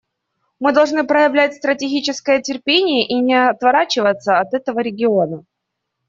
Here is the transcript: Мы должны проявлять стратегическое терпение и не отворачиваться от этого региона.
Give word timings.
Мы 0.59 0.73
должны 0.73 1.05
проявлять 1.05 1.53
стратегическое 1.53 2.41
терпение 2.41 3.05
и 3.07 3.19
не 3.19 3.39
отворачиваться 3.49 4.39
от 4.39 4.51
этого 4.55 4.79
региона. 4.79 5.45